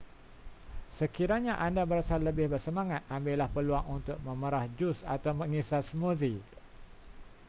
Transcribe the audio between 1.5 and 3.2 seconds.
anda berasa lebih bersemangat